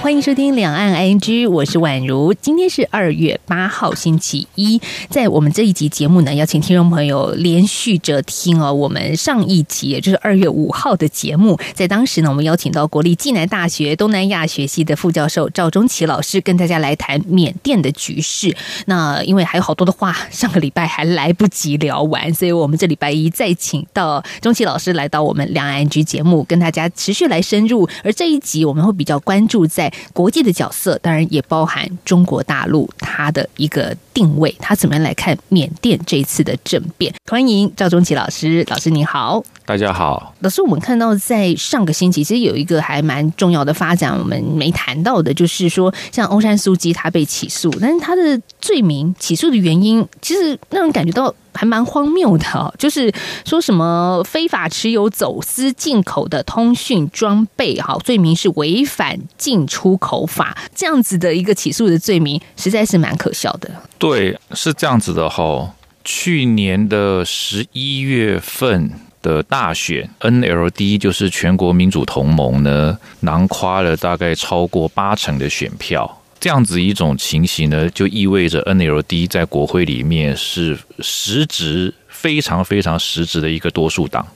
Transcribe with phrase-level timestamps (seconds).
[0.00, 2.32] 欢迎收听两岸 ING，我是宛如。
[2.32, 4.80] 今天是二月八号，星期一。
[5.10, 8.72] 在我们这一集节目呢，邀请听众朋友连续着听哦。
[8.72, 18.56] 我们上一集也就是二月五号的节目，在当时呢，我们邀请到国立暨南大学东南亚学系的副教授赵中奇老师，跟大家来谈缅甸的局势。
[18.86, 27.88] 那因为还有好多的话，上个礼拜还来不及聊完，所以我们这礼拜一再请到中奇老师来到我们两岸 ING 节目，跟大家持续来深入。
[28.04, 37.12] 而这一集我们会比较关注在国际的角色，当然也包含中国大陆它的一个定位，它怎么样来看缅甸这一次的政变？
[37.30, 40.34] 欢迎赵忠奇老师，老师你好，大家好。
[40.40, 51.34] 老师，我们看到在上个星期，其实有一个还蛮重要的发展，我们没谈到的，就是说像欧山苏基他被起诉，但是他的罪名起诉的原因，其实让人感觉到。
[51.58, 53.12] 还蛮荒谬的，就是
[53.44, 63.68] 说什么非法持有、走私进口的通讯装备，哈，罪名是违反进出口法，这样子的一个起诉的罪名，实在是蛮可笑的。
[63.98, 65.74] 对，是这样子的哈。
[66.04, 76.22] 去年的十一月份的大选，NLD 就是全国民主同盟呢，囊括了大概超过八成的选票。
[76.40, 84.26] 这样子一种情形呢，就意味着 NLD 在国会里面是实质非常非常实质的一个多数党。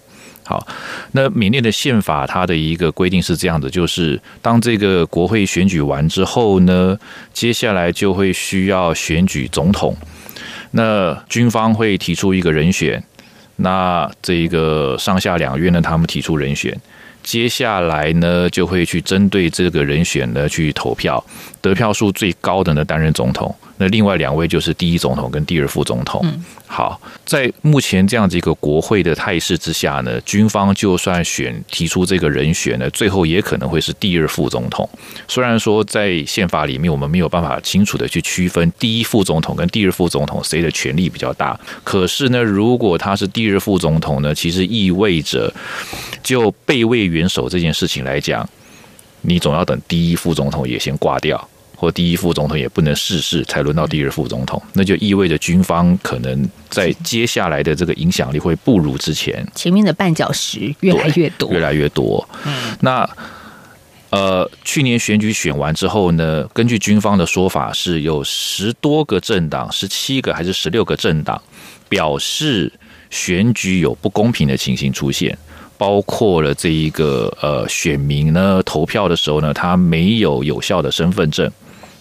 [0.45, 0.67] 好，
[1.13, 6.99] 那缅甸的宪法它的一个规定是这样的，就是当这个国会选举完之后呢，
[7.33, 9.97] 接下来就会需要选举总统。
[10.73, 13.03] 那军方会提出一个人选，
[13.57, 16.77] 那这个上下两院呢，他们提出人选。
[17.23, 21.25] 接下来呢，就会去针对这个人选呢去投票，
[21.61, 23.55] 得票数最高的呢担任总统。
[23.83, 26.25] 那另外两位就是第一总统跟第二副总统。
[26.69, 34.89] 好，在目前这样子一个国会的态势之下呢，军方就算选提出这个人选呢，最后也可能会是第二副总统。
[35.27, 45.53] 虽然说在宪法里面我们没有办法清楚的去区分第一副总统跟第二副总统谁的权力比较大，可是呢，如果他是第二副总统呢，其实意味着
[46.23, 48.49] 就备位元首这件事情来讲，
[49.23, 51.49] 你总要等第一副总统也先挂掉。
[51.83, 59.45] 或第一副总统也不能逝世，才轮到第二副总统，那就意味着军方可能在接下来的这个影响力会不如之前。
[59.53, 62.25] 前面的绊脚石越来越多，越来越多。
[62.47, 63.11] 嗯，那
[64.11, 71.43] 呃，去年选举选完之后呢，根据军方的说法，是有十多个政党，十七个还是十六个政党
[71.89, 72.73] 表示
[73.11, 75.37] 选举有不公平的情形出现，
[75.77, 81.51] 包括了这一个呃选民呢投票的时候呢，他没有有效的身份证。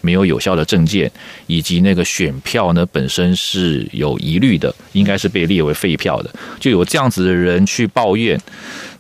[0.01, 1.12] 没有有效的证件，
[1.47, 6.29] 以及那个选票呢本身是有疑虑的，应该是被列为废票的，
[6.59, 8.39] 就有这样子的人去抱怨。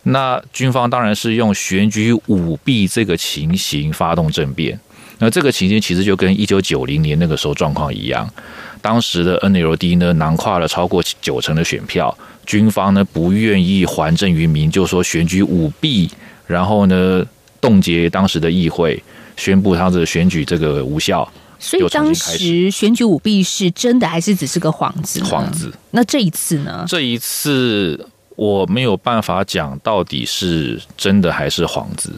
[0.03, 4.79] 那军方当然是用选举舞弊这个情形发动政变。
[5.19, 8.27] 那这个情形其实就跟一九九零年那个时候状况一样，
[8.81, 16.09] 当时的 NLD 呢囊括了超过九成的选票，军方呢不愿意还政于民，就说选举舞弊，
[16.47, 17.23] 然后呢
[17.59, 19.01] 冻结当时的议会。
[19.41, 25.19] 宣布他的选举这个无效，所以当时选举舞弊是真的还是只是个幌子？
[25.21, 25.73] 幌子。
[25.89, 26.85] 那这一次呢？
[26.87, 32.13] 这一次我没有办法讲到底是真的还是幌子，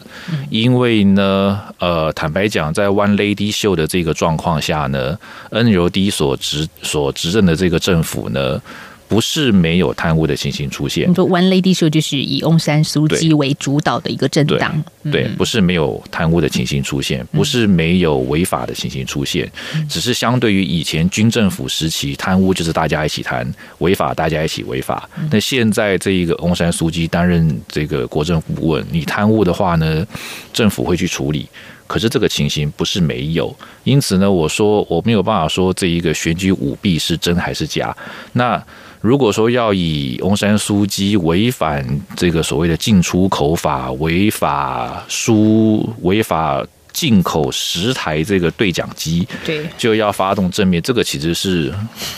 [0.50, 5.18] 因为呢，呃，坦白讲，在 One Lady Show 的这个状况下呢
[5.50, 8.60] ，NLD 所执所执政的这个政府呢。
[9.06, 11.08] 不是没有贪污的情形出现。
[11.08, 19.50] 你说 One Lady Show 就是以翁山苏姬为主导的一个政党，对，不是没有贪污的情形出现，不是没有违法的情形出现，
[19.88, 23.46] 只是相对于以前军政府时期，贪污就是大家一起贪，
[23.78, 25.08] 违法大家一起违法。
[25.30, 30.06] 那现在这一个翁山苏姬担任这个国政顾问，你贪污的话呢，
[30.52, 31.46] 政府会去处理。
[31.86, 37.94] 可是这个情形不是没有，因此呢，我说我没有办法说这一个选举舞弊是真还是假。
[38.32, 38.60] 那
[39.04, 41.86] 如果说要以翁山书记违反
[42.16, 51.70] 这个所谓的进出口法、违法输、违法进口十台这个对讲机，对，就要发动正面，这个其实是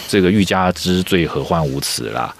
[0.07, 2.33] 这个欲加之罪，何患无辞啦。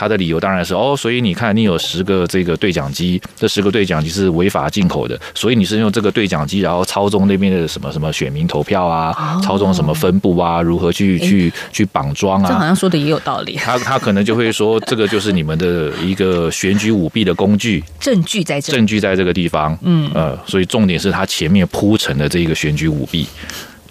[0.00, 12.48] 他的理由当然是哦，所以你看，你有十个这个对讲机，这十个对讲机是违法进口的，所以你是用这个对讲机，然后操纵那边的什么什么选民投票啊，操纵什么分布啊，如何去去去绑桩啊？
[12.48, 13.56] 这好像说的也有道理。
[13.56, 19.76] 他他可能就会说，这个就是你们的一个选举舞弊的工具，证据在这，证据在这个地方。
[19.82, 23.26] 嗯呃，所以重点是他前面铺陈的这个选举舞弊。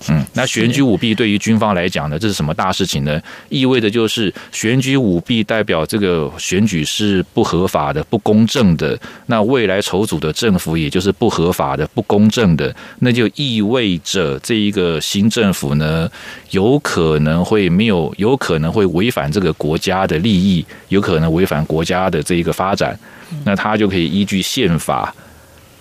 [0.08, 3.22] 嗯，那选举舞弊对于军方来讲呢，这是什么大事情呢？
[3.50, 8.98] 意味着就是选举舞弊代表这个选举是不合法的、不公正的。
[9.26, 16.10] 那未来筹组的政府也就是不合法的、不公正的，那就意味着这一个新政府呢，
[16.52, 22.98] 有可能会没有，有可能会违反这个国家的利益，有可能违反国家的这一个发展。
[23.44, 25.14] 那他就可以依据宪法。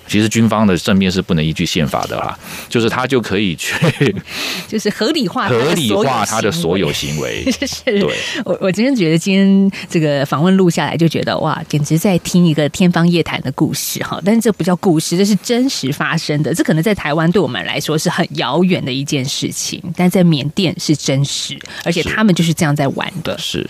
[0.08, 2.36] 其实军方的正面是不能依据宪法的啦，
[2.68, 3.74] 就是他就可以去，
[4.66, 7.44] 就是合理化合理化他的所有行为。
[7.66, 14.20] 是，对我我今天觉得今天这个访问录下来，就觉得哇，简直在听一个天方夜谭的故事哈。
[14.24, 16.54] 但是这不叫故事，这是真实发生的。
[16.54, 23.36] 这可能在台湾对我们来说是很遥远的一件事情，但在缅甸是真实，而且他们就是这样在玩的。
[23.38, 23.66] 是。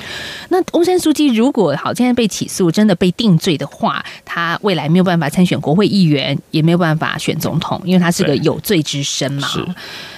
[0.51, 6.28] 那翁山书记如果好现在被起诉，真的被定罪的话，他未来没有办法参选国会议员。
[6.51, 9.49] 也没有办法选总统，因为他是个有罪之身嘛。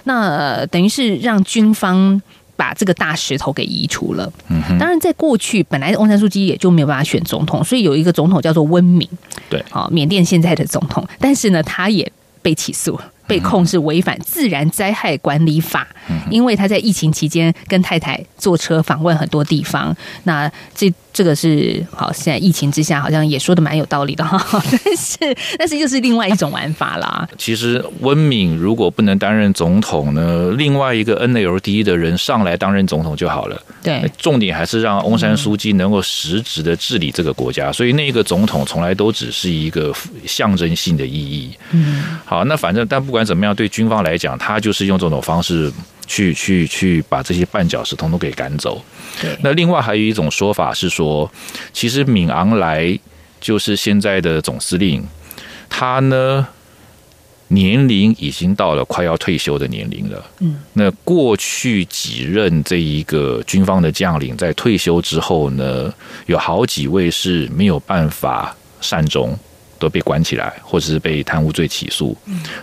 [0.04, 2.20] 那等于是让军方
[2.56, 4.32] 把这个大石头给移除了。
[4.48, 9.08] 嗯当然，在过去本来翁山书记也就没有办法选总统，所以有一个总统叫做温敏。
[9.48, 12.10] 对，好，缅甸现在的总统，但是呢，他也
[12.42, 15.86] 被起诉，被控是违反自然灾害管理法，
[16.30, 19.96] 因为他在疫情期间跟太太坐车访问很多地方。
[20.24, 20.92] 那这。
[21.12, 24.38] 这个是好，现在疫情之下，好像也说的蛮有道理的哈。
[24.84, 27.28] 但是，但是又是另外一种玩法啦。
[27.36, 33.60] 其实，温敏如果不能担任总统呢，另外一个 NLD 的人上来担任总统就好了。
[33.82, 37.72] 对，重点还是让翁山书记能够实质的治理这个国家。
[37.72, 39.92] 所以，那个总统从来都只是一个
[40.26, 41.50] 象征性的意义。
[41.72, 45.72] 嗯，好，那反正，但不管怎么样，对军方来讲，他就是用这种方式。
[46.10, 48.82] 去去去把这些绊脚石统统给赶走。
[49.18, 51.30] 对，那另外还有一种说法是说，
[51.72, 52.98] 其实敏昂莱
[53.40, 55.02] 就是现在的总司令，
[55.70, 56.46] 他呢
[57.48, 60.24] 年龄已经到了快要退休的年龄了。
[60.40, 65.90] 嗯，那过去几任这一个军方的将领在退休之后呢，
[66.26, 69.34] 有好几位是没有办法善终。
[69.80, 72.14] 都被关起来，或者是被贪污罪起诉。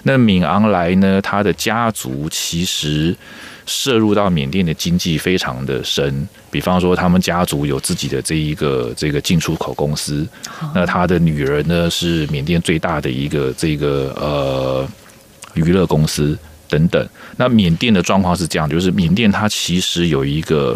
[0.03, 1.19] 那敏昂莱呢？
[1.19, 3.17] 他的家族其实
[3.67, 6.27] 涉入到缅甸的经济非常的深。
[6.49, 10.27] 比方说，他们家族有自己的这一个这个进出口公司。
[10.73, 14.87] 那他的女儿呢，是缅甸最大的一个这个呃
[15.53, 16.35] 娱乐公司
[16.67, 17.07] 等等。
[17.35, 20.75] 那缅甸的状况是这样，就是缅甸它其实有一个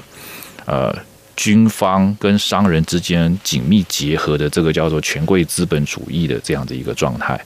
[0.66, 0.96] 呃。
[1.38, 7.40] 军方跟商人之间紧密结合的这个叫做权贵资本主义的这样的一个状态，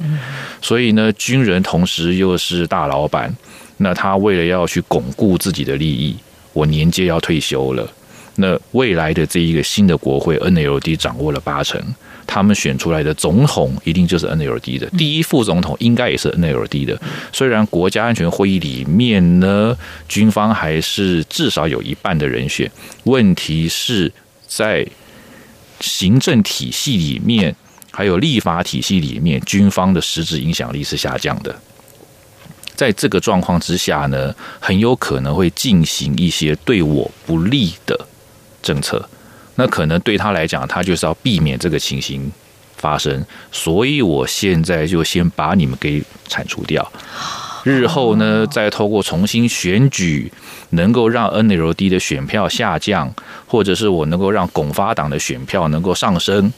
[0.61, 3.33] 所以呢，军人同时又是大老板，
[3.77, 6.15] 那他为了要去巩固自己的利益，
[6.53, 7.87] 我年届要退休了，
[8.35, 11.81] 那未来的这一个新的国会 NLD 掌握了八成。
[12.27, 16.99] 他们选出来的总统一定就是 NLD 的，第一副总统应该也是 NLD 的。
[17.31, 19.77] 虽然国家安全会议里面呢，
[20.07, 22.69] 军方还是至少有一半的人选，
[23.03, 24.11] 问题是
[24.47, 24.85] 在
[25.79, 27.55] 行政体系里面，
[27.91, 31.55] 还有立法体系里面，军方的实质影响力是下降的。
[32.75, 37.99] 在这个状况之下呢，很有可能会进行一些对我不利的
[38.61, 39.09] 政策。
[39.55, 42.29] 那可能对他来讲，他就是要避免这个情形
[42.75, 46.91] 发生，所以我现在就先把你们给铲除掉，
[47.63, 50.29] 日后呢，再透过重新选举，
[50.71, 53.13] 能够让 NLD 的选票下降，
[53.47, 56.51] 或者是我能够让拱发党的选票能够上升，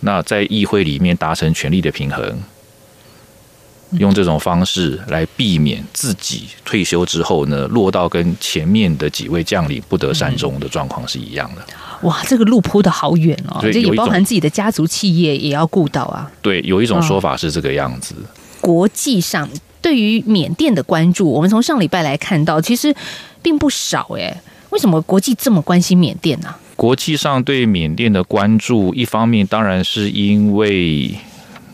[0.00, 2.42] 那在议会里面达成权力的平衡。
[3.92, 11.62] 用这种方式来避免自己退休之后呢，落到跟前面的几位将领不得善终的状况是一样的。
[12.02, 16.30] 哇，这个路铺的好远哦，这也包含自己的家族企业也要顾到啊。
[16.42, 18.14] 对，有一种说法是这个样子。
[18.60, 19.48] 国际上
[19.80, 22.94] 对于缅甸的关注，我们从上礼拜来看到，其实
[23.40, 24.40] 并不少哎。
[24.70, 26.54] 为什么国际这么关心缅甸呢？
[26.76, 31.18] 国际上对缅甸的关注，一方面当然是因为。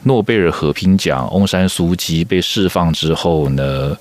[0.04, 3.96] 诺贝尔和平奖翁山苏姬被释放之后呢，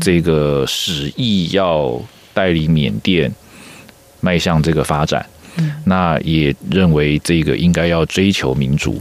[0.00, 2.00] 这个使意要
[2.32, 3.30] 带领缅甸
[4.20, 5.26] 迈向这个发展，
[5.84, 9.00] 那也认为这个应该要追求民主。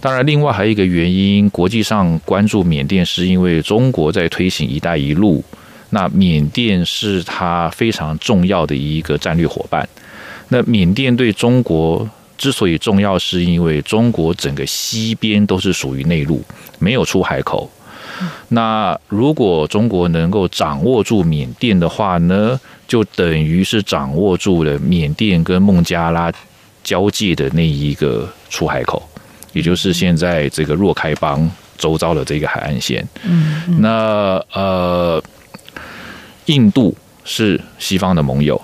[0.00, 5.44] 当然，另外还有一个原因，国际上关注缅甸是因为中国在推行“一带一路”，
[5.90, 9.86] 那缅甸是它非常重要的一个战略伙伴。
[10.48, 12.08] 那缅甸对中国。
[12.40, 16.42] 之所以重要，是因为中国整个西边都是属于内陆，
[16.78, 17.70] 没有出海口。
[18.48, 26.32] 那如果中国能够掌握住缅甸的话呢，就等于是掌握住了缅甸跟孟加拉
[26.82, 29.06] 交界的那一个出海口，
[29.52, 33.06] 也就是现在这个若开邦周遭的这个海岸线。
[33.22, 35.22] 嗯，那呃，
[36.46, 38.60] 印度是西方的盟友，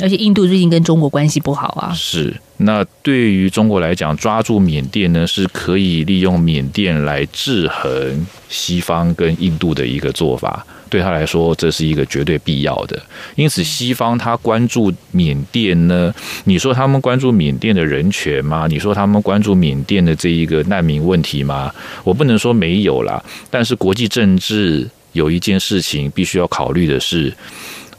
[0.00, 1.92] 而且印度最近跟中国关系不好啊。
[1.92, 2.34] 是。
[2.58, 10.64] 那对于中国来讲，抓住缅甸呢，是可以利用缅甸来制衡西方跟印度的一个做法。
[10.88, 13.02] 对他来说，这是一个绝对必要的。
[13.34, 18.66] 因此，西方他关注缅甸呢，你说他们关注缅甸的人权吗？
[18.68, 21.72] 你说他们关注缅甸的这一个难民问题吗？
[22.04, 23.20] 我不能说没有啦。
[23.50, 27.34] 但是国际政治有一件事情必须要考虑的是。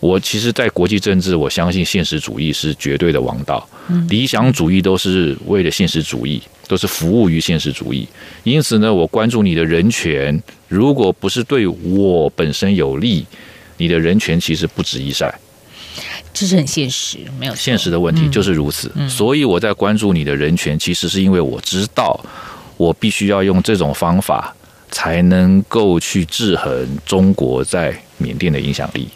[0.03, 3.65] 我其实，在国际政治，我相信现实主义是绝对的王道，
[4.09, 8.05] 理想主义都是为了现实主义，都是服务于现实主义。
[8.43, 13.25] 因此呢，我关注你的人权，如果不是对我本身有利，
[13.77, 15.33] 你的人权其实不值一晒。
[16.33, 18.91] 这是很现实，没有现实的问题就是如此。
[19.07, 22.19] 所以我在关注你的人权，其实是因为我知道，
[22.75, 24.53] 我必须要用这种方法，
[24.91, 29.07] 才能够去制衡中国在缅甸的影响力。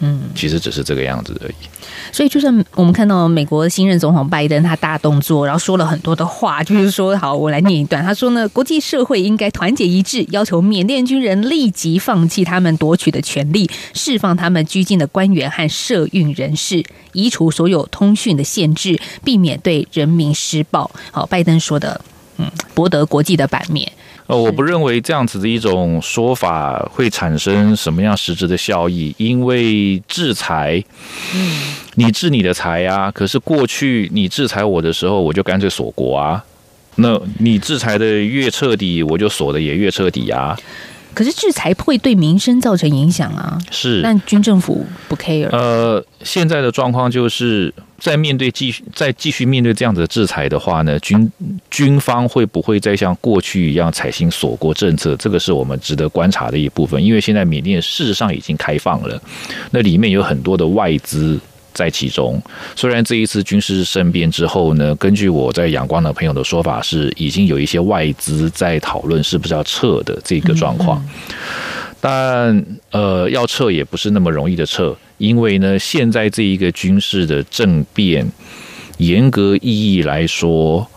[0.00, 1.54] 嗯，其实只是这个样子而已。
[2.12, 8.02] 所以，就算我们看到美国新任总统拜登他大动作，然后说了很多的话，就是说，好，我来念一段。
[8.04, 16.82] 他说呢，国际社会应该团结一致，要求缅甸军人立即放弃他们夺取的权利，释放他们拘禁的官员和社运人士，
[17.12, 20.90] 移除所有通讯的限制，避免对人民施暴。
[21.10, 22.00] 好，拜登说的，
[22.38, 23.90] 嗯，博得国际的版面。
[24.26, 30.82] 呃，我不认为这样子的一种说法会产生什么样实质的效益，因为制裁，
[31.34, 36.42] 嗯，你制你的财呀，可是过去你制裁我的时候，我就干脆锁国啊，
[36.96, 40.58] 那你制裁的越彻底，我就锁的也越彻底啊。
[41.14, 45.48] 可是制裁会对民生造成影响啊，是，但军政府不 care。
[45.50, 51.30] 呃，现在的状况就是在面对继续再继续面对这样子的制裁的话呢，军
[51.70, 55.16] 军方会不会再像过去一样采行锁国政策？
[55.16, 59.20] 这个是我们值得观察的一部分，因为现在缅甸事实上已经开放了，
[59.70, 61.40] 那里面有很多的外资。
[61.74, 62.40] 在其中，
[62.74, 71.04] 虽然这一次军事政变之后呢，根据我在阳光的朋友的说法，是已经有一些外资在讨论是不是要撤的这个状况，
[72.00, 78.26] 但呃，要撤也不是那么容易的撤，因为呢，现在这一个军事的政变，
[78.98, 80.88] 严格意义来说。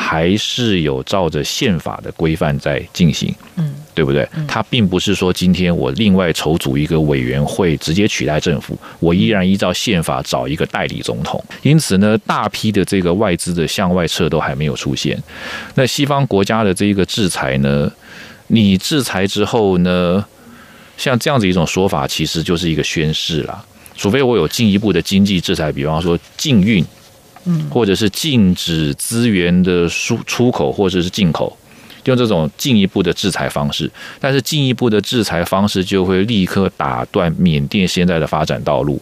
[0.00, 4.26] 还是有照着宪法的规范在进行，嗯，对不对？
[4.46, 11.44] 它并不是说今天我另外筹组一个委员会直接取代政府，我依然依照宪法找一个代理总统。
[11.62, 15.20] 因此呢，大批的这个外资的向外撤都还没有出现。
[15.74, 17.90] 那西方国家的这一个制裁呢，
[18.46, 20.24] 你制裁之后呢，
[20.96, 23.64] 像这样子一种说法，其实就是一个宣誓了。
[23.96, 26.86] 除非我有进一步的经济制裁，比方说禁运。
[27.70, 31.56] 或者是禁止资源的输出口，或者是进口，
[32.04, 33.90] 用这种进一步的制裁方式。
[34.20, 39.00] 但是进一步的制裁方式就会立刻打断缅甸现在的发展道路。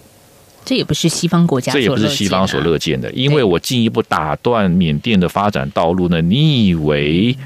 [0.64, 3.08] 这也不是西方国家，这也不是西方所乐见的。
[3.12, 6.20] 因为我进一步打断缅甸的发展道路呢？
[6.20, 7.36] 你以为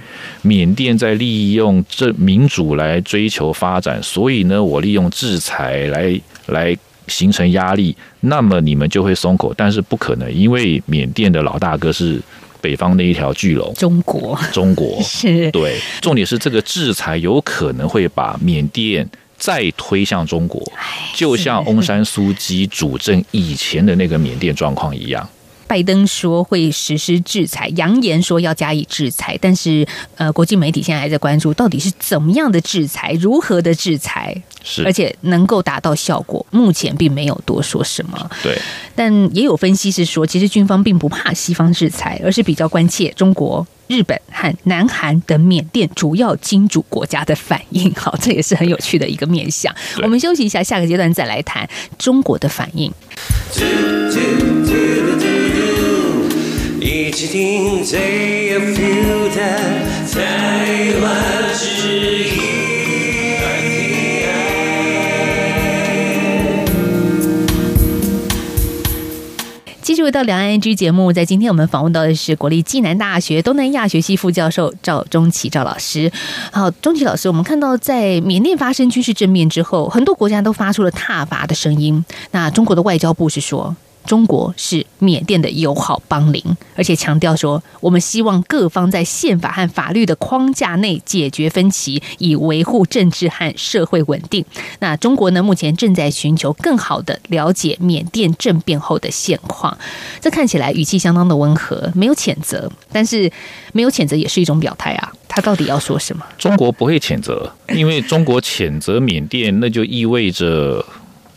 [0.41, 6.77] 缅甸在利用这民主来追求发展，所以呢，我利用制裁来来。
[7.11, 12.19] 形成压力，那么你们就会松口，但是不可能，因为缅甸的老大哥是
[12.63, 14.99] 北方那一条巨龙，中国，中国。
[15.05, 15.51] 是。
[15.51, 20.63] 对，重点是这个制裁有可能会把缅甸再推向中国，
[21.15, 25.29] 就像翁山苏姬主政以前的那个缅甸状况一样。
[25.71, 29.87] 拜登说会实施制裁，扬言说要加以制裁，但是
[30.17, 38.29] 呃，国际媒体现在还在关注到底是怎么样的制裁，如何的制裁，是而且能够达到效果，目前并没有多说什么。
[38.43, 38.61] 对，
[38.97, 47.95] 但也有分析是说，其实军方并不怕西方制裁，而是比较关切中国、日本和南韩等缅甸主要金主国家的反应。
[47.95, 49.73] 好，这也是很有趣的一个面向。
[50.03, 52.93] 我们休息一下，下个阶段再来谈中国的反应。
[57.01, 59.41] 一起听最有 feel 的
[60.13, 62.41] 台湾之音。
[69.81, 76.13] 继续回到两岸 N G 节目，在今天我们访问到的是国立暨南大学东南亚学系副教授赵中奇赵老师。
[76.53, 82.05] 好，中奇老师，我们看到在缅甸发生军事政变之后，很多国家都发出了挞伐的声音。
[82.33, 83.75] 那中国的外交部是说。
[84.11, 86.43] 中国是缅甸的友好邦邻，
[86.75, 94.45] 而且强调说，我们希望各方在宪法和法律的框架内解决分歧，以维护政治和社会稳定。
[94.81, 99.79] 那中国呢，目前正在寻求更好的了解缅甸政变后的现况。
[100.21, 103.31] 这看起来语气相当的温和，没有谴责，但是
[103.73, 105.13] 没有谴责也是一种表态啊。
[105.29, 106.27] 他到底要说什么？
[106.37, 110.85] 中国不会谴责，因为中国谴责缅甸，那就意味着。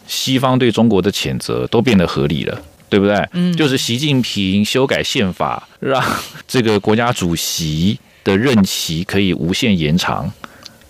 [0.08, 3.16] 西方对中国的谴责都变得合理了，对不对？
[3.34, 6.04] 嗯，就是习近平修改宪法，让
[6.48, 10.32] 这个国家主席的任期可以无限延长，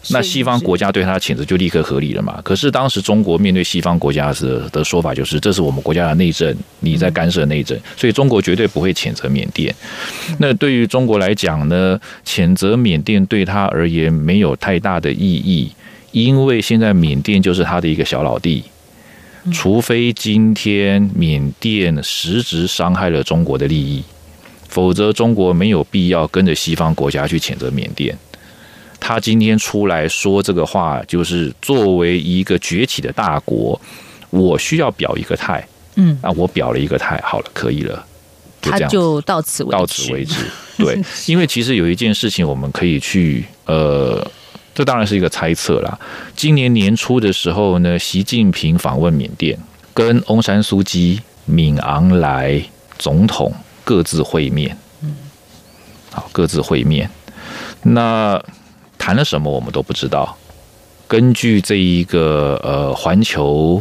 [0.10, 2.42] 那西方国家对他的谴责就立刻合理了嘛？
[2.44, 9.74] 可是当时中国面对西方国家的的说法就是，这是我们国家的内政，你在干涉内政，所以中国绝对不会谴责缅甸。
[10.40, 15.72] 那对于中国来讲呢，谴责缅甸对他而言没有太大的意义，
[16.12, 18.64] 因为现在缅甸就是他的一个小老弟。
[19.52, 24.02] 除非今天缅甸实质伤害了中国的利益，
[24.70, 28.18] 否则中国没有必要跟着西方国家去谴责缅甸。
[29.00, 33.80] 他今天出来说这个话，就是作为一个崛起的大国，
[34.30, 35.68] 我需要表一个态。
[35.96, 38.06] 嗯，啊，我表了一个态，好了，可以了，
[38.62, 40.36] 他就到此到此为止。
[40.78, 44.26] 对， 因为其实有一件事情，我们可以去呃。
[44.74, 46.00] 这当然是一个猜测啦。
[46.36, 49.58] 今年年初的时候呢，习近平访问缅甸，
[49.94, 52.62] 跟翁山苏基、敏昂莱
[52.98, 53.54] 总统
[53.84, 54.76] 各自会面。
[55.02, 55.16] 嗯，
[56.12, 57.10] 好，各自会面。
[57.84, 58.42] 那
[58.98, 60.36] 谈了什么，我们都不知道。
[61.08, 63.80] 根据这一个呃环球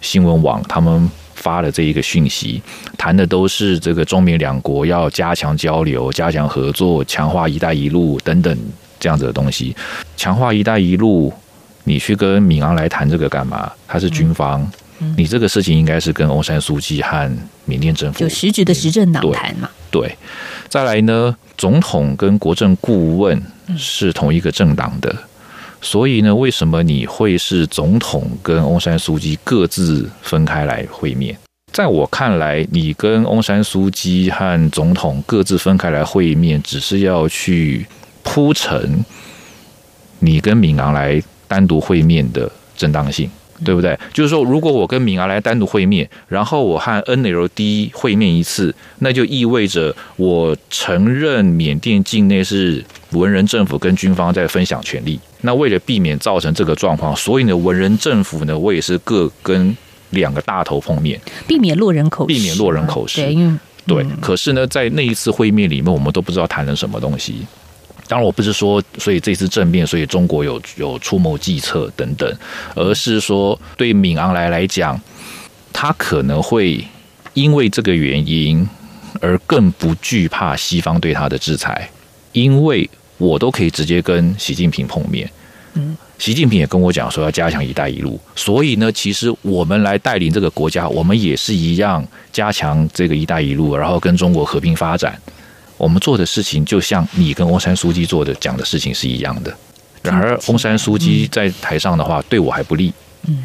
[0.00, 2.62] 新闻网他们发的这一个讯息，
[2.96, 8.56] 谈的都是这个中缅两国要加强交流、加强合作、强化“一带一路”等等。
[9.00, 9.74] 这样子的东西，
[10.16, 11.32] 强化“一带一路”，
[11.84, 13.70] 你去跟敏昂来谈这个干嘛？
[13.86, 14.70] 他是军方，
[15.16, 17.30] 你这个事情应该是跟翁山书记和
[17.64, 19.70] 缅甸政府有实质的执政党谈嘛？
[19.90, 20.14] 对，
[20.68, 23.40] 再来呢，总统跟国政顾问
[23.76, 25.16] 是同一个政党的，
[25.80, 31.34] 所以呢，为什么你会是总统跟翁山书记各自分开来会面？
[31.72, 37.86] 在我看来，你跟翁山书记和总统各自分开来会面，只是要去。
[38.28, 39.02] 铺陈
[40.18, 43.30] 你跟敏昂来单独会面的正当性，
[43.64, 43.98] 对不对？
[44.12, 55.18] 就是说，如果我跟敏昂来单独会面，然后我和 NLD 会面一次，那就意味着我承认缅甸境内是文人政府跟军方在分享权力。
[55.40, 59.74] 那为了避免造成这个状况，所以呢，文人政府呢，我也是各跟
[60.10, 63.22] 两个大头碰面，避免落人口，避免落人口实。
[63.86, 67.46] 对，可是呢，在那一次会面里面，我们都不知道谈了什么东西。
[68.08, 72.36] 当然，我不是说，所以这次政变，所以中国有有出谋计策等等，
[72.74, 74.98] 而是说，对敏昂莱来讲，
[75.74, 76.82] 他可能会
[77.34, 78.66] 因为这个原因
[79.20, 81.88] 而更不惧怕西方对他的制裁，
[82.32, 85.30] 因为我都可以直接跟习近平碰面。
[85.74, 95.20] 嗯，习近平也跟我讲说要加强“一带一路”，所以呢，其实我们来带领这个国家，我们也是一样加强这个“一带一路”，然后跟中国和平发展。
[95.78, 99.56] 我们做的事情就像你跟翁山书记做的讲的事情是一样的，
[100.02, 102.92] 然而翁山书记在台上的话对我还不利，
[103.26, 103.44] 嗯，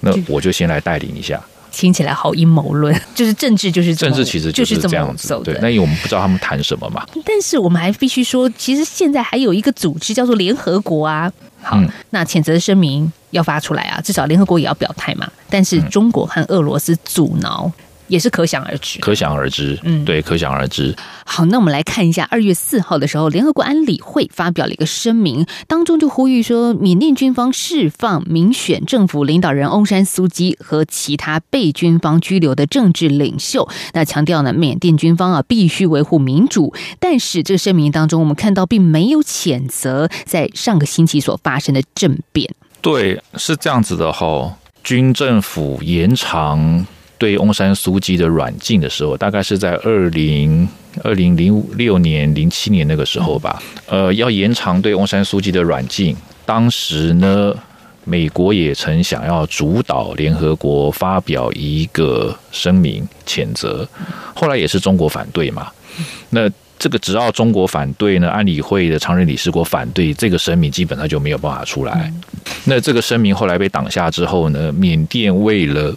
[0.00, 1.40] 那我就先来带领一下。
[1.70, 5.40] 听起来好阴谋论，就是政治就是政治，其实就是这样子。
[5.42, 7.02] 对，那因为我们不知道他们谈什么嘛。
[7.24, 11.32] 但是我们还必须说，其实现在还有一个组织叫做联合国啊。
[11.62, 15.26] 好，那谴责声明要发出来啊，至少联合国也要表态嘛。
[15.48, 17.72] 但是中国和俄罗斯阻挠。
[18.12, 20.94] 也是可想而知，可想而知，嗯，对，可想而知。
[21.24, 33.66] 好，那我们来看一下，二月四号的时候，联合国安理会发表了一个声明，当中就呼吁说，缅甸军方释放民选政府领导人翁山苏基和其他被军方拘留的政治领袖。
[33.94, 36.74] 那强调呢，缅甸军方啊必须维护民主。
[37.00, 42.54] 但是这个声明当中，我们看到并没有谴责在上个星期所发生的政变。
[42.82, 46.84] 对，是这样子的哈，军政府延长。
[47.22, 50.68] 对翁山苏基的软禁的时候，大概是在二零
[51.04, 53.62] 二零零六年、零七年那个时候吧。
[53.86, 57.54] 呃，要延长对翁山苏基的软禁，当时呢，
[58.02, 63.88] 美国也曾想要主导联合国发表一个声明谴责，
[64.34, 65.68] 后来也是中国反对嘛。
[66.30, 72.12] 那这个只要中国反对呢，安理会的常任理事国反对这个声明，基本上就没有办法出来。
[72.64, 75.94] 那这个声明后来被挡下之后呢，缅甸为了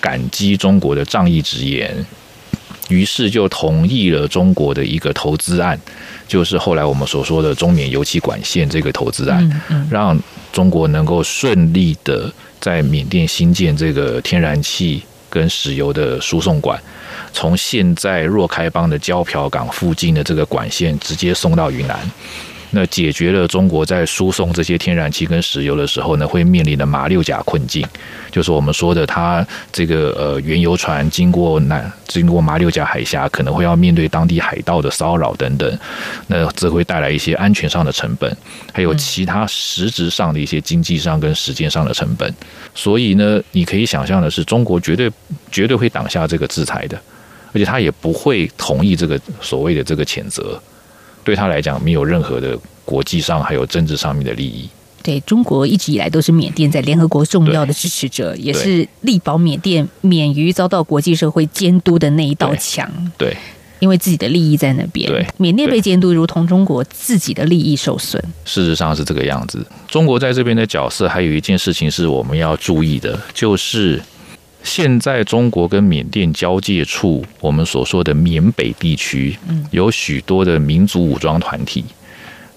[0.00, 1.94] 感激中国的仗义直言，
[2.88, 5.78] 于是就同意了中国的一个投资案，
[6.26, 10.18] 就是后来我们所说的中缅油气管线这个投资案，让
[10.52, 15.02] 中国能够顺利的在缅甸新建这个天然气。
[15.28, 16.80] 跟石油的输送管，
[17.30, 21.98] 从现在若开邦的胶漂港附近的这个管线直接送到云南。
[22.76, 27.82] 那解决了中国在输送这些天然气跟石油的时候呢，会面临的马六甲困境，
[28.30, 35.78] 就是我们说的，它这个呃原油船经过南经过马六甲海峡，可能会要面对当地海盗的骚扰等等，
[36.26, 38.36] 那这会带来一些安全上的成本，
[38.74, 42.30] 还有其他实质上的一些经济上跟时间上的成本。
[42.74, 45.10] 所以呢，你可以想象的是，中国绝对
[45.50, 47.00] 绝对会挡下这个制裁的，
[47.54, 50.60] 而且他也不会同意这个所谓的这个谴责。
[51.26, 54.68] 对他来讲，没有任何的国际上还有政治上面的利益。
[55.02, 62.88] 对中国一直以来都是缅甸在联合国重要的支持者，也是力保缅甸免于遭到国际社会监督的那一道墙。
[63.18, 63.36] 对，
[63.80, 65.10] 因为自己的利益在那边。
[65.10, 68.22] 对，缅甸被监督，如同中国自己的利益受损。
[68.44, 69.66] 事实上是这个样子。
[69.88, 74.00] 中国在这边的角色，还有一件事情是我们要注意的，就是。
[74.66, 79.38] 现在中国跟缅甸交界处，我们所说的缅北地区，
[79.70, 81.84] 有许多的民族武装团体。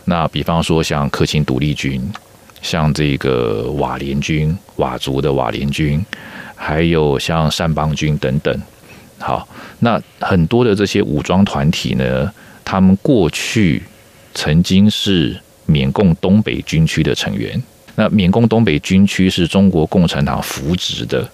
[0.06, 2.02] 那比方说像克钦独立军，
[2.64, 6.04] 像这个瓦联军，佤族的瓦联军，
[6.56, 8.60] 还有像善邦军等等。
[9.20, 12.34] 好，那很多的这些武装团体呢，
[12.66, 13.84] 他们过去
[14.34, 17.62] 曾经是缅共东北军区的成员。
[17.94, 21.30] 那缅共东北军区是中国共产党扶植的。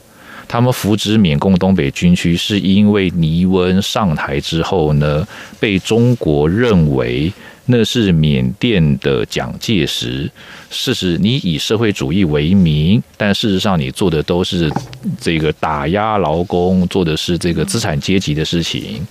[0.55, 5.27] 他们扶植缅共东北军区，是因为尼温上台之后呢，
[5.59, 7.29] 被中国认为
[7.65, 10.31] 那是缅甸的蒋介石。
[10.69, 14.71] 事实，你以社会主义为名，但事实上你做的都是
[15.19, 19.05] 这个打压劳工，做的是这个资产阶级的事情。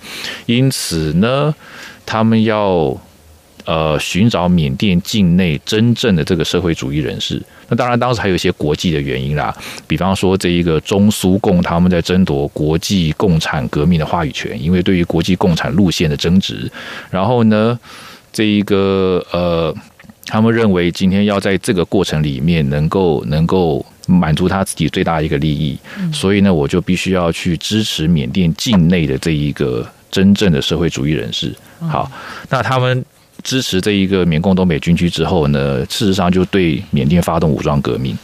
[0.47, 1.53] 因此呢，
[2.07, 2.99] 他们要。
[3.65, 7.41] 呃，寻找缅甸境内真正的这个社会主义人士。
[7.67, 9.51] 那当然，当时还有一些国际的原因啦，
[9.87, 16.71] 比方说这一个中苏共他们在争夺国际共产革命的话语权，因为对于国际共产路线的争执。
[17.09, 17.79] 然后呢，
[18.31, 19.75] 这一个呃，
[20.27, 25.75] 他们认为今天要在这个过程里面能够能够满足他自己最大一个利益，
[26.13, 31.51] 所以呢，我就必须要去支持缅甸境内的这一个真正的社会主义人士。
[31.79, 32.11] 好，
[32.49, 33.03] 那他们。
[33.45, 38.17] 支持这一个缅共东北军区之后呢，事实上就对缅甸发动武装革命。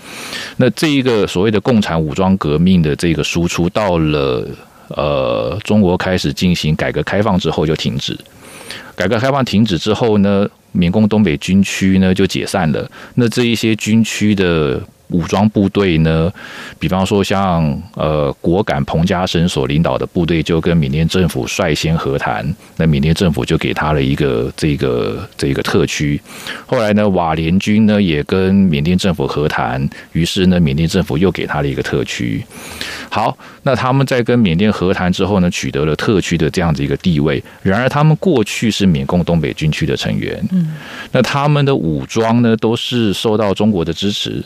[0.57, 4.45] 那这一个所谓的共产武装革命的这个输出，到了
[4.89, 8.17] 呃中国开始进行改革开放之后就停止。
[8.95, 12.89] 改革开放停止之后呢，缅共东北军区呢就解散了。
[13.15, 14.81] 那这一些军区的。
[15.11, 16.31] 武装部队呢，
[16.79, 22.45] 比方说像呃果敢彭家声所领导的部队，就跟缅甸政府率先和谈，
[22.77, 26.19] 那缅甸政府就给他了一个这个这个特区。
[26.65, 32.43] 后来呢，瓦联军呢也跟缅甸政府和谈，于是呢，缅甸政府又给他了一个特区。
[33.09, 37.43] 好，那他们在跟缅甸和谈之后呢，取得了特区的这样子一个地位。
[37.61, 40.73] 然而，他们过去是缅共东北军区的成员，嗯，
[41.11, 44.41] 那他们的武装呢，都是受到中国的支持。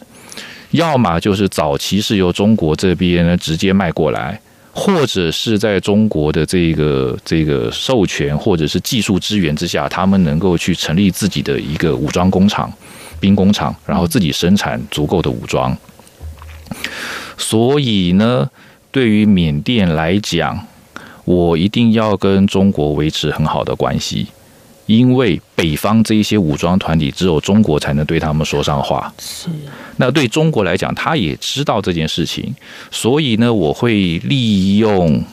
[0.75, 4.39] 要么就是早期是由中国这边呢直接卖过来，
[4.71, 12.71] 或者是在中国的这个这个授权或者是技术支援之下，他们能够去成立自己的一个武装工厂、
[13.19, 15.75] 兵工厂，然后自己生产足够的武装。
[17.37, 18.49] 所以呢，
[18.91, 20.65] 对于缅甸来讲，
[21.23, 24.27] 我一定要跟中国维持很好的关系。
[24.85, 29.11] 因为北方这一些武装团体，只有中国才能对他们说上话。
[29.17, 29.49] 是，
[29.97, 32.53] 那对中国来讲，他也知道这件事情，
[32.91, 35.23] 所以呢，我会利用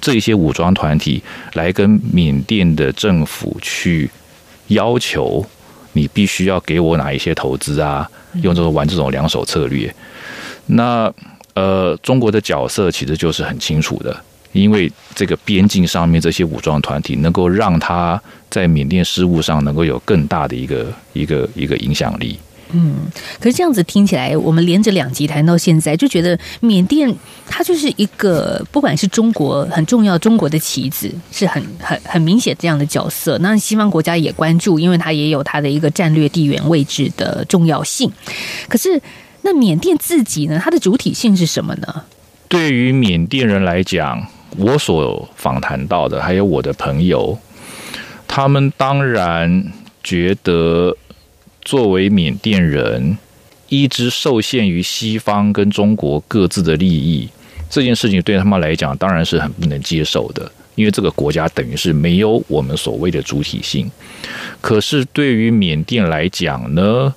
[0.00, 1.22] 这些武装团体
[1.54, 4.10] 来跟缅甸的政府去
[4.68, 5.44] 要求，
[5.92, 8.08] 你必须要给我哪一些投资啊？
[8.42, 9.94] 用这种玩这种两手策略。
[10.66, 11.12] 那
[11.54, 14.16] 呃，中国的角色其实就是很清楚的。
[14.52, 22.38] 因为这个边境上面这些武装团体，能够让他在缅甸事务上能够有更大的一个一个一个影响力。
[22.70, 27.10] 嗯，可是这样子听起来，我们连着两集谈到现在，就觉得缅甸
[27.46, 33.38] 它就是一个不管是中国很重要中国的棋子，是很很很明显这样的角色。
[33.38, 38.12] 那西方国家也关注，因为它也有它的一个战略地缘位置的重要性。
[38.68, 39.00] 可是
[39.40, 42.02] 那缅甸自己呢，它的主体性是什么呢？
[42.48, 44.26] 对于缅甸人来讲。
[44.56, 47.38] 我所访谈到的，还有我的朋友，
[48.26, 50.96] 他们当然觉得，
[51.62, 53.18] 作为缅甸人，
[53.68, 57.28] 一直受限于西方跟中国各自的利益，
[57.68, 60.50] 这件事情对他们来讲，当然是很不能接受的。
[60.74, 63.90] 因为这个国家等于是没有我们所谓的主体性。
[64.60, 67.12] 可是对于缅甸来讲呢，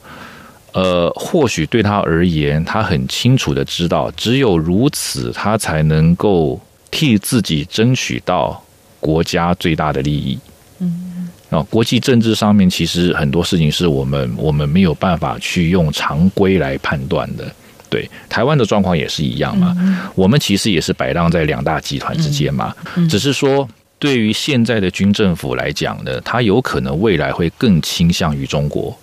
[0.73, 6.59] 呃，或许对他而言，他很清楚的知道，只有如此，他才能够
[6.91, 8.62] 替自己争取到
[8.99, 10.38] 国家最大的利益。
[10.80, 17.51] 嗯，啊，国际政治上面其实很多事情是我们我们没有办法去用常规来判断的。
[17.89, 19.75] 对，台湾的状况也是一样嘛。
[20.15, 22.73] 我们其实也是摆荡在两大集团之间嘛。
[23.10, 23.67] 只是说，
[23.99, 28.97] 对于现在的军政府来讲呢，他有可能未来会更倾向于中国。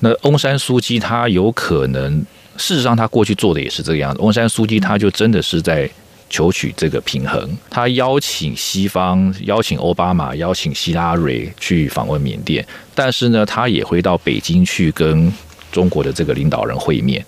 [0.00, 2.24] 那翁山书记他有可能，
[2.56, 4.20] 事实上他过去做的也是这个样子。
[4.22, 5.88] 翁山书记他就真的是在
[6.30, 7.50] 求取这个平衡。
[7.68, 15.30] 他邀请西方，邀请奥巴马，邀请希拉蕊去访问缅甸，但是呢，他也会到北京去跟
[15.70, 17.22] 中国的这个领导人会面。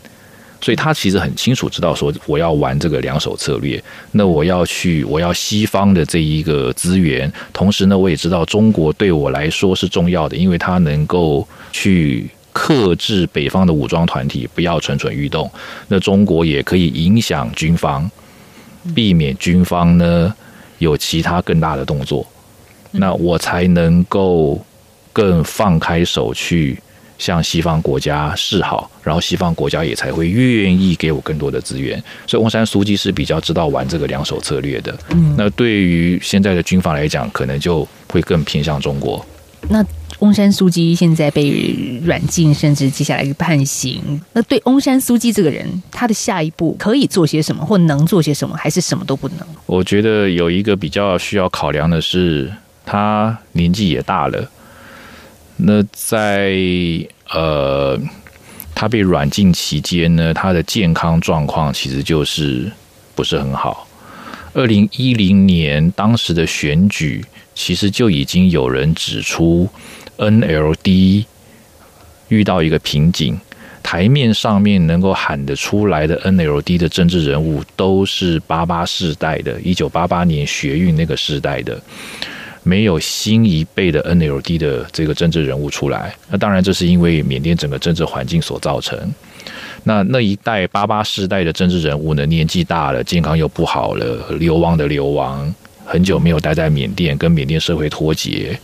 [0.64, 3.82] 所以他其实很清楚知道说，我要玩这个两手策略。
[4.12, 15.50] 那我要去，我要西方的这一个资源，同时呢，我也知道中国对我来说是重要的，因为它能够去克制北方的武装团体，不要蠢蠢欲动。
[15.88, 18.08] 那中国也可以影响军方，
[18.94, 20.34] 避免军方呢
[20.78, 22.26] 有其他更大的动作。
[22.90, 24.60] 那我才能够
[25.12, 26.78] 更放开手去。
[27.18, 32.02] 向西方国家示好，然后西方国家也才会愿意给我更多的资源。
[32.26, 34.92] 所以翁山书记是比较知道玩这个两手策略的。
[35.10, 39.24] 嗯，那对于现在的军方来讲，可能就会更偏向中国。
[39.68, 39.84] 那
[40.22, 41.50] 翁山书记现在被
[42.04, 44.00] 软禁，甚至接下来判刑。
[44.32, 49.38] 那对翁山书记这个人，他的下一步可以做些什么，或能做些什么，还是什么都不能？
[49.66, 52.52] 我觉得有一个比较需要考量的是，
[52.86, 54.48] 他年纪也大了。
[55.56, 56.56] 那在
[57.32, 57.98] 呃，
[58.76, 62.70] 他被软禁期间呢，他的健康状况其实就是
[63.16, 63.88] 不是很好。
[64.54, 69.66] 二零一零年当时的选举，其实就已经有人指出
[70.30, 71.24] ，NLD
[72.28, 73.38] 遇到一个瓶颈，
[73.82, 81.80] 台面上面能够喊得出来的 NLD 的政治人物，都是八八世代的，一九八八年学运那个时代的。
[82.64, 88.96] 没有新一辈的 NLD 的这个政治人物出来，那当然这是因为缅甸整个政治环境所造成。
[89.82, 95.52] 那那一代八八世代的政治人物呢，年纪大了，健康又不好了，流亡的流亡，
[95.84, 98.56] 很久没有待在缅甸，跟缅甸社会脱节。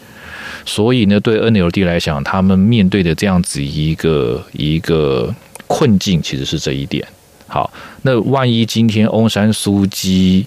[0.64, 5.34] 所以呢，对 NLD 来讲，他们面对的这样子一个一个
[5.66, 7.06] 困境，其实是这一点。
[7.46, 10.46] 好，那万一今天翁山苏姬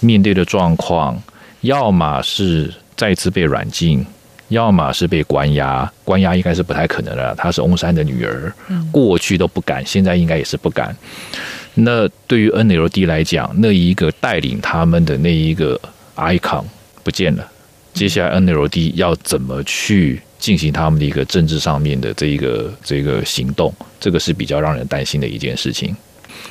[0.00, 1.22] 面对的状况，
[1.60, 4.04] 要么是再次被软禁，
[4.48, 5.90] 要么是被关押。
[6.02, 8.50] 关押应该是不太可能的，她是翁山的女儿，
[8.90, 10.96] 过去都不敢，现在应该也是不敢。
[11.74, 15.78] 那对于 NLD 来讲，那一个带领他们的那一个
[16.16, 16.64] icon
[17.02, 17.46] 不见了，
[17.92, 23.72] 接下来 NLD 要怎么去进行他们的一个政治上面的这一个这个行动？
[23.98, 25.94] 这个是比较让人担心的一件事情。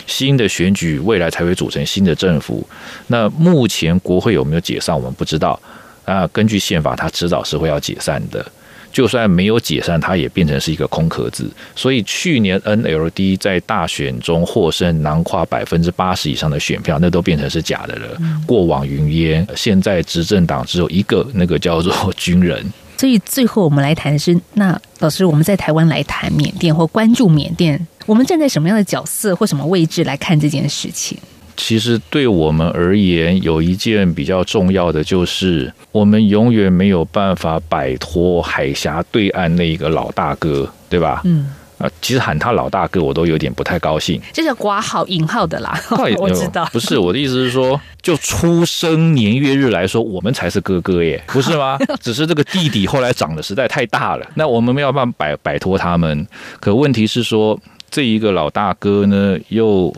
[0.06, 2.67] 新的选举未来才会组成新的政府。
[3.08, 5.60] 那目前国会有没有解散，我们不知道。
[6.06, 8.45] 那，根据宪法，它迟早是会要解散的。
[8.91, 11.49] 就算没有解散，它也变成是一个空壳子。
[11.75, 18.17] 所以去年 NLD 在大选中获胜，囊括百分之八十以上的选票，那都变成是假的了。
[18.45, 22.65] 过往云烟，现在执政党只有一个，那个叫做 军人。
[22.97, 31.17] 所以最后我们来谈的是，那老师，我们在台湾来谈缅甸或关注缅甸，我们站在什么样的角色或什么位置来看这件事情？
[31.62, 41.22] 其实对我们而言，有一件比较重要的，就是我们永远没有办法摆脱海峡对岸那一个老大哥，对吧？
[41.26, 41.54] 嗯。
[41.78, 44.22] 啊，其实喊他老大哥，我都有点不太高兴。
[44.34, 45.78] 这叫挂号引号的啦，
[46.19, 46.67] 我知道。
[46.74, 51.78] 不是我的意思是说，就出生年月日来说，我们才是哥哥耶， 不是吗？
[52.02, 56.28] 只是这个弟弟后来长得实在太大了，那我们没有办法摆摆脱他们。
[56.60, 57.58] 可问题是说，
[57.89, 59.93] 这一个老大哥呢，又。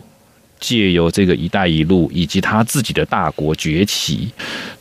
[0.62, 4.30] 借由这个“一带一路”以及他自己的大国崛起，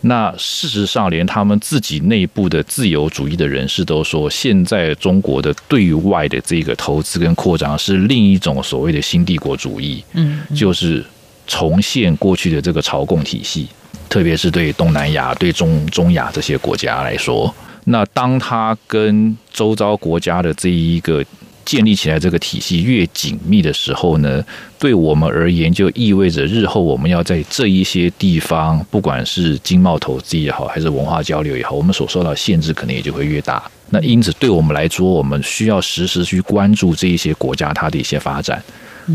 [0.02, 11.04] 那事实上连他们自己内部的自由主义的人士都说，现在中国的对外的这个投资跟扩张是另一种所谓的新帝国主义，嗯，就是
[11.48, 13.68] 重现过去的这个朝贡体系，
[14.08, 17.54] 特别是对东南亚、对中中亚这些国家来说，
[17.86, 21.26] 那当他跟周遭国家的这一个。
[21.66, 24.44] 建立起来这个体系越紧密的时候呢，
[24.80, 33.64] 对我们而言就意味着日后我们要在这一些地方，不管是经贸投资也好，还是文化交流也好，我们所受到限制可能也就会越大。
[33.90, 38.64] 那因此，对我们来说，我们需要时时去关注这一些国家它的一些发展。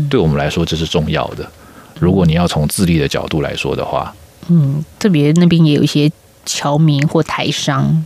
[0.09, 1.49] 对我们来说，这是重要的。
[1.99, 4.13] 如果你要从自立的角度来说的话，
[4.49, 6.11] 嗯，特别那边也有一些
[6.45, 8.05] 侨民或台商。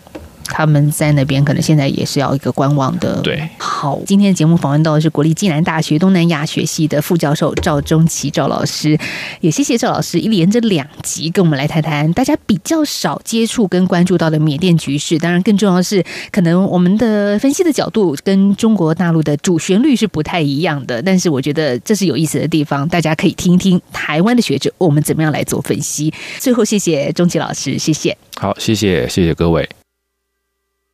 [0.52, 3.22] 他们在那边可能现在也是要一个观望的。
[3.22, 8.98] 对，好，今天的节目访问到的是国立暨南大学东南亚学系的副教授赵中奇赵老师，
[9.40, 15.18] 也谢谢赵老师一连着两集跟我们来谈谈大家比较少接触跟关注到的缅甸局势。
[15.18, 26.14] 当然，更重要的是，可能我们的分析的角度跟中国大陆的主旋律是不太一样的，但是我觉得这是有意思的地方，大家可以听一听台湾的学者我们怎么样来做分析。
[26.40, 28.16] 最后，谢谢钟奇老师，谢谢。
[28.36, 29.81] 好，谢谢，谢谢各位。